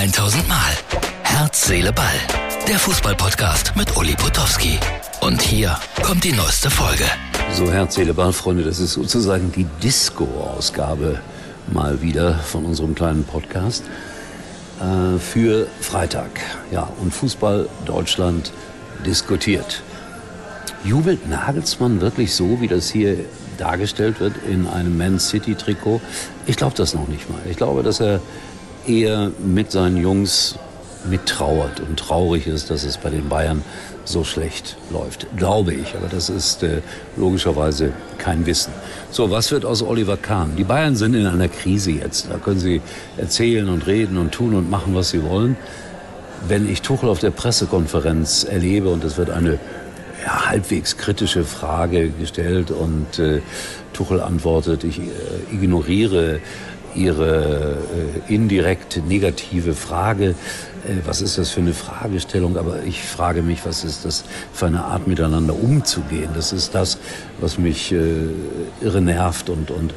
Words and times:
1000 0.00 0.48
Mal. 0.48 0.56
Herz, 1.24 1.66
Seele, 1.66 1.92
Ball. 1.92 2.06
Der 2.66 2.78
Fußballpodcast 2.78 3.76
mit 3.76 3.94
Uli 3.98 4.14
Potowski. 4.14 4.78
Und 5.20 5.42
hier 5.42 5.76
kommt 6.02 6.24
die 6.24 6.32
neueste 6.32 6.70
Folge. 6.70 7.04
So, 7.52 7.70
Herz, 7.70 7.96
Seele, 7.96 8.14
Ball, 8.14 8.32
Freunde, 8.32 8.62
das 8.64 8.78
ist 8.78 8.94
sozusagen 8.94 9.52
die 9.52 9.66
Disco-Ausgabe 9.82 11.20
mal 11.70 12.00
wieder 12.00 12.38
von 12.38 12.64
unserem 12.64 12.94
kleinen 12.94 13.24
Podcast 13.24 13.84
äh, 14.80 15.18
für 15.18 15.66
Freitag. 15.82 16.30
Ja, 16.70 16.90
und 17.02 17.12
Fußball 17.12 17.68
Deutschland 17.84 18.52
diskutiert. 19.04 19.82
Jubelt 20.82 21.28
Nagelsmann 21.28 22.00
wirklich 22.00 22.34
so, 22.34 22.62
wie 22.62 22.68
das 22.68 22.88
hier 22.88 23.18
dargestellt 23.58 24.18
wird 24.18 24.32
in 24.48 24.66
einem 24.66 24.96
Man 24.96 25.20
City 25.20 25.54
Trikot? 25.54 26.00
Ich 26.46 26.56
glaube 26.56 26.74
das 26.74 26.94
noch 26.94 27.06
nicht 27.06 27.28
mal. 27.28 27.40
Ich 27.50 27.58
glaube, 27.58 27.82
dass 27.82 28.00
er 28.00 28.22
eher 28.90 29.30
mit 29.38 29.70
seinen 29.70 29.96
Jungs 29.96 30.56
mittrauert 31.08 31.80
und 31.80 31.98
traurig 31.98 32.46
ist, 32.46 32.70
dass 32.70 32.84
es 32.84 32.98
bei 32.98 33.10
den 33.10 33.28
Bayern 33.28 33.62
so 34.04 34.24
schlecht 34.24 34.76
läuft. 34.90 35.26
Glaube 35.36 35.72
ich, 35.72 35.94
aber 35.94 36.08
das 36.08 36.28
ist 36.28 36.62
äh, 36.62 36.82
logischerweise 37.16 37.92
kein 38.18 38.44
Wissen. 38.44 38.72
So, 39.10 39.30
was 39.30 39.50
wird 39.52 39.64
aus 39.64 39.82
Oliver 39.82 40.16
Kahn? 40.16 40.56
Die 40.56 40.64
Bayern 40.64 40.96
sind 40.96 41.14
in 41.14 41.26
einer 41.26 41.48
Krise 41.48 41.92
jetzt. 41.92 42.28
Da 42.30 42.38
können 42.38 42.60
sie 42.60 42.82
erzählen 43.16 43.68
und 43.68 43.86
reden 43.86 44.18
und 44.18 44.32
tun 44.32 44.54
und 44.54 44.68
machen, 44.68 44.94
was 44.94 45.10
sie 45.10 45.22
wollen. 45.22 45.56
Wenn 46.48 46.70
ich 46.70 46.82
Tuchel 46.82 47.08
auf 47.08 47.20
der 47.20 47.30
Pressekonferenz 47.30 48.44
erlebe 48.44 48.88
und 48.88 49.04
es 49.04 49.16
wird 49.16 49.30
eine 49.30 49.58
ja, 50.24 50.50
halbwegs 50.50 50.96
kritische 50.96 51.44
Frage 51.44 52.10
gestellt 52.10 52.70
und 52.70 53.18
äh, 53.18 53.40
Tuchel 53.92 54.20
antwortet, 54.20 54.84
ich 54.84 54.98
äh, 54.98 55.02
ignoriere 55.52 56.40
Ihre 56.94 57.78
äh, 58.28 58.34
indirekt 58.34 59.02
negative 59.06 59.74
Frage. 59.74 60.30
Äh, 60.30 61.06
was 61.06 61.20
ist 61.20 61.38
das 61.38 61.50
für 61.50 61.60
eine 61.60 61.74
Fragestellung? 61.74 62.56
Aber 62.56 62.82
ich 62.84 63.02
frage 63.02 63.42
mich, 63.42 63.64
was 63.64 63.84
ist 63.84 64.04
das 64.04 64.24
für 64.52 64.66
eine 64.66 64.84
Art, 64.84 65.06
miteinander 65.06 65.54
umzugehen? 65.54 66.30
Das 66.34 66.52
ist 66.52 66.74
das, 66.74 66.98
was 67.40 67.58
mich 67.58 67.92
äh, 67.92 67.96
irre 68.80 69.00
nervt 69.00 69.50
und, 69.50 69.70
und 69.70 69.94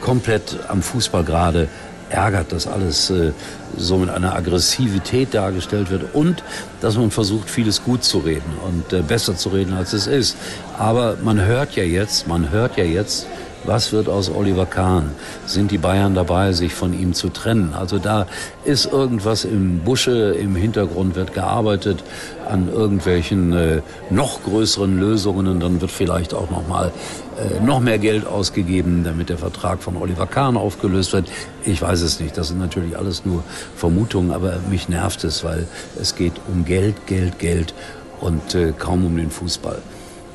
komplett 0.00 0.58
am 0.68 0.82
Fußball 0.82 1.24
gerade 1.24 1.68
ärgert, 2.12 2.52
dass 2.52 2.66
alles 2.66 3.10
äh, 3.10 3.32
so 3.76 3.96
mit 3.96 4.10
einer 4.10 4.34
Aggressivität 4.34 5.34
dargestellt 5.34 5.90
wird 5.90 6.14
und 6.14 6.42
dass 6.80 6.96
man 6.96 7.10
versucht, 7.10 7.48
vieles 7.48 7.82
gut 7.82 8.04
zu 8.04 8.18
reden 8.18 8.52
und 8.66 8.92
äh, 8.92 9.02
besser 9.02 9.36
zu 9.36 9.48
reden, 9.48 9.72
als 9.72 9.92
es 9.92 10.06
ist. 10.06 10.36
Aber 10.78 11.16
man 11.22 11.40
hört 11.40 11.74
ja 11.74 11.84
jetzt, 11.84 12.28
man 12.28 12.50
hört 12.50 12.76
ja 12.76 12.84
jetzt, 12.84 13.26
was 13.64 13.92
wird 13.92 14.08
aus 14.08 14.30
Oliver 14.30 14.66
Kahn? 14.66 15.10
Sind 15.46 15.70
die 15.70 15.78
Bayern 15.78 16.14
dabei, 16.14 16.52
sich 16.52 16.74
von 16.74 16.98
ihm 16.98 17.14
zu 17.14 17.28
trennen? 17.28 17.74
Also 17.78 17.98
da 17.98 18.26
ist 18.64 18.86
irgendwas 18.86 19.44
im 19.44 19.80
Busche, 19.80 20.32
im 20.32 20.56
Hintergrund 20.56 21.14
wird 21.14 21.34
gearbeitet 21.34 22.02
an 22.48 22.68
irgendwelchen 22.72 23.52
äh, 23.52 23.82
noch 24.10 24.42
größeren 24.42 24.98
Lösungen 24.98 25.46
und 25.46 25.60
dann 25.60 25.80
wird 25.80 25.90
vielleicht 25.90 26.34
auch 26.34 26.50
noch 26.50 26.66
mal 26.66 26.92
äh, 27.38 27.64
noch 27.64 27.80
mehr 27.80 27.98
Geld 27.98 28.26
ausgegeben, 28.26 29.04
damit 29.04 29.28
der 29.28 29.38
Vertrag 29.38 29.82
von 29.82 29.96
Oliver 29.96 30.26
Kahn 30.26 30.56
aufgelöst 30.56 31.12
wird. 31.12 31.30
Ich 31.64 31.80
weiß 31.80 32.02
es 32.02 32.20
nicht. 32.20 32.36
Das 32.36 32.48
sind 32.48 32.58
natürlich 32.58 32.96
alles 32.96 33.24
nur 33.24 33.42
Vermutungen, 33.76 34.32
aber 34.32 34.56
mich 34.70 34.88
nervt 34.88 35.24
es, 35.24 35.44
weil 35.44 35.66
es 36.00 36.14
geht 36.14 36.34
um 36.52 36.64
Geld, 36.64 37.06
Geld, 37.06 37.38
Geld 37.38 37.74
und 38.20 38.54
äh, 38.54 38.72
kaum 38.76 39.04
um 39.04 39.16
den 39.16 39.30
Fußball. 39.30 39.78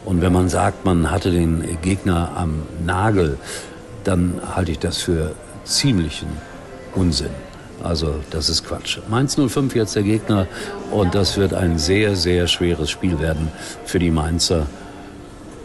Und 0.07 0.21
wenn 0.21 0.31
man 0.31 0.47
sagt, 0.47 0.85
man 0.85 1.11
hatte 1.11 1.31
den 1.31 1.81
Gegner 1.81 2.31
am 2.37 2.63
Nagel, 2.85 3.37
dann 4.05 4.39
halte 4.55 4.71
ich 4.71 4.79
das 4.79 4.99
für 4.99 5.35
ziemlichen 5.65 6.29
Unsinn. 6.95 7.31
Also 7.83 8.15
das 8.29 8.47
ist 8.47 8.65
Quatsch. 8.65 8.99
Mainz 9.09 9.35
05 9.35 9.75
jetzt 9.75 9.97
der 9.97 10.03
Gegner 10.03 10.47
und 10.91 11.13
das 11.13 11.35
wird 11.35 11.53
ein 11.53 11.77
sehr, 11.77 12.15
sehr 12.15 12.47
schweres 12.47 12.89
Spiel 12.89 13.19
werden 13.19 13.51
für 13.83 13.99
die 13.99 14.09
Mainzer 14.09 14.67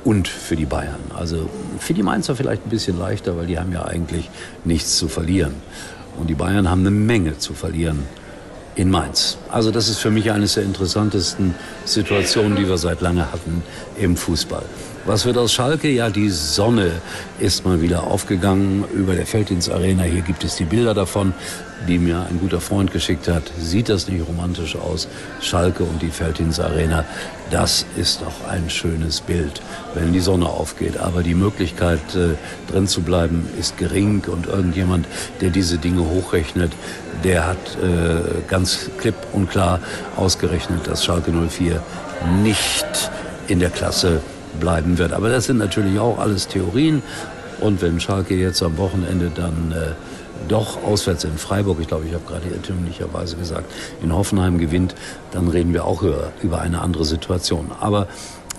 und 0.03 0.27
für 0.27 0.57
die 0.57 0.67
Bayern. 0.67 0.99
Also 1.17 1.49
für 1.79 1.95
die 1.95 2.03
Mainzer 2.03 2.35
vielleicht 2.35 2.67
ein 2.67 2.71
bisschen 2.71 2.99
leichter, 2.99 3.37
weil 3.37 3.47
die 3.47 3.61
haben 3.61 3.71
ja 3.71 3.85
eigentlich 3.85 4.29
nichts 4.65 4.97
zu 4.97 5.07
verlieren. 5.07 5.55
Und 6.19 6.29
die 6.29 6.35
Bayern 6.35 6.69
haben 6.69 6.81
eine 6.81 6.91
Menge 6.91 7.39
zu 7.39 7.55
verlieren 7.55 8.01
in 8.75 8.91
Mainz. 8.91 9.39
Also 9.51 9.71
das 9.71 9.89
ist 9.89 9.99
für 9.99 10.11
mich 10.11 10.31
eines 10.31 10.55
der 10.55 10.63
interessantesten 10.65 11.55
Situationen, 11.85 12.57
die 12.57 12.67
wir 12.69 12.79
seit 12.79 13.01
lange 13.01 13.31
hatten 13.33 13.63
im 13.99 14.17
Fußball. 14.17 14.65
Was 15.05 15.27
wird 15.27 15.37
aus 15.37 15.53
Schalke? 15.53 15.89
Ja, 15.89 16.11
die 16.11 16.31
Sonne 16.31 16.93
ist 17.41 17.65
mal 17.65 17.81
wieder 17.81 18.05
aufgegangen 18.05 18.85
über 18.95 19.17
der 19.17 19.27
Felddienstarena. 19.27 20.05
Hier 20.05 20.21
gibt 20.21 20.45
es 20.45 20.55
die 20.55 20.65
Bilder 20.65 20.95
davon, 20.95 21.35
die 21.89 21.99
mir 21.99 22.25
ein 22.31 22.39
guter 22.39 22.61
Freund 22.61 22.93
geschickt 22.93 23.27
hat. 23.27 23.43
Sieht 23.59 23.89
das 23.89 24.07
nicht 24.07 24.25
romantisch 24.29 24.77
aus? 24.77 25.09
Schalke 25.41 25.83
und 25.83 26.01
die 26.03 26.11
Felddienstarena. 26.11 27.05
Das 27.51 27.85
ist 27.97 28.21
doch 28.23 28.49
ein 28.49 28.71
schönes 28.71 29.21
Bild, 29.21 29.61
wenn 29.95 30.13
die 30.13 30.21
Sonne 30.21 30.47
aufgeht. 30.47 30.97
Aber 30.99 31.25
die 31.25 31.35
Möglichkeit, 31.35 32.15
äh, 32.15 32.37
drin 32.71 32.87
zu 32.87 33.03
bleiben, 33.03 33.49
ist 33.59 33.77
gering. 33.79 34.23
Und 34.29 34.47
irgendjemand, 34.47 35.09
der 35.41 35.51
diese 35.51 35.79
Dinge 35.79 36.09
hochrechnet, 36.09 36.71
der 37.25 37.49
hat 37.49 37.77
äh, 37.83 38.43
ganz 38.47 38.89
klipp 38.99 39.17
und 39.33 39.51
klar 39.51 39.81
ausgerechnet, 40.15 40.87
dass 40.87 41.05
Schalke 41.05 41.33
04 41.33 41.83
nicht 42.45 43.11
in 43.49 43.59
der 43.59 43.71
Klasse 43.71 44.21
bleiben 44.61 44.99
wird. 44.99 45.13
Aber 45.13 45.29
das 45.29 45.47
sind 45.47 45.59
natürlich 45.59 45.99
auch 45.99 46.19
alles 46.19 46.49
Theorien. 46.49 47.03
Und 47.61 47.81
wenn 47.81 48.01
Schalke 48.01 48.35
jetzt 48.35 48.63
am 48.63 48.77
Wochenende 48.77 49.31
dann 49.35 49.73
äh, 49.73 49.93
doch 50.49 50.83
auswärts 50.83 51.25
in 51.25 51.39
Freiburg, 51.39 51.79
ich 51.81 51.87
glaube, 51.87 52.07
ich 52.07 52.15
habe 52.15 52.25
gerade 52.27 52.49
irrtümlicherweise 52.49 53.37
gesagt, 53.37 53.71
in 54.03 54.13
Hoffenheim 54.13 54.59
gewinnt, 54.59 54.95
dann 55.31 55.49
reden 55.49 55.73
wir 55.73 55.85
auch 55.85 56.03
über, 56.03 56.33
über 56.43 56.61
eine 56.61 56.81
andere 56.81 57.05
Situation. 57.05 57.71
Aber 57.79 58.09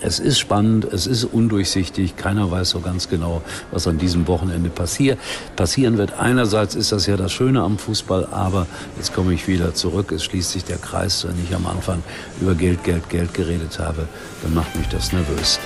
es 0.00 0.18
ist 0.18 0.38
spannend, 0.38 0.84
es 0.84 1.06
ist 1.06 1.24
undurchsichtig, 1.24 2.16
keiner 2.16 2.50
weiß 2.50 2.70
so 2.70 2.80
ganz 2.80 3.08
genau, 3.08 3.42
was 3.70 3.86
an 3.86 3.98
diesem 3.98 4.26
Wochenende 4.26 4.70
passier 4.70 5.16
passieren 5.56 5.98
wird. 5.98 6.18
Einerseits 6.18 6.74
ist 6.74 6.92
das 6.92 7.06
ja 7.06 7.16
das 7.16 7.32
Schöne 7.32 7.62
am 7.62 7.78
Fußball, 7.78 8.28
aber 8.30 8.66
jetzt 8.96 9.14
komme 9.14 9.32
ich 9.32 9.48
wieder 9.48 9.74
zurück, 9.74 10.12
es 10.12 10.24
schließt 10.24 10.50
sich 10.50 10.64
der 10.64 10.78
Kreis, 10.78 11.26
wenn 11.26 11.42
ich 11.42 11.54
am 11.54 11.66
Anfang 11.66 12.02
über 12.40 12.54
Geld, 12.54 12.84
Geld, 12.84 13.08
Geld 13.08 13.34
geredet 13.34 13.78
habe, 13.78 14.06
dann 14.42 14.54
macht 14.54 14.74
mich 14.76 14.88
das 14.88 15.12
nervös. 15.12 15.58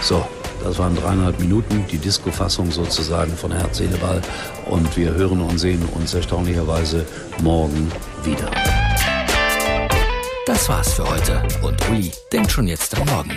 So, 0.00 0.24
das 0.62 0.78
waren 0.78 0.96
dreieinhalb 0.96 1.38
Minuten, 1.40 1.84
die 1.90 1.98
Disco-Fassung 1.98 2.70
sozusagen 2.70 3.36
von 3.36 3.52
Herz, 3.52 3.78
Seele, 3.78 3.96
Ball. 3.98 4.20
Und 4.70 4.96
wir 4.96 5.12
hören 5.12 5.40
und 5.40 5.58
sehen 5.58 5.82
uns 5.94 6.14
erstaunlicherweise 6.14 7.04
morgen 7.42 7.90
wieder. 8.22 8.50
Das 10.46 10.68
war's 10.68 10.94
für 10.94 11.08
heute. 11.08 11.42
Und 11.62 11.76
Uli 11.90 12.12
denkt 12.32 12.50
schon 12.50 12.66
jetzt 12.66 12.98
am 12.98 13.06
Morgen. 13.08 13.36